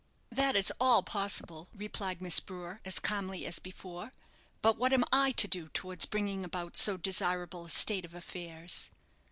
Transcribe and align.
"That 0.31 0.55
is 0.55 0.73
all 0.79 1.03
possible," 1.03 1.67
replied 1.75 2.23
Miss 2.23 2.39
Brewer, 2.39 2.81
as 2.83 2.97
calmly 2.97 3.45
as 3.45 3.59
before; 3.59 4.13
"but 4.63 4.75
what 4.75 4.93
am 4.93 5.03
I 5.11 5.31
to 5.33 5.47
do 5.47 5.69
towards 5.69 6.07
bringing 6.07 6.43
about 6.43 6.75
so 6.75 6.97
desirable 6.97 7.65
a 7.65 7.69
state 7.69 8.03
of 8.03 8.15
affairs." 8.15 8.89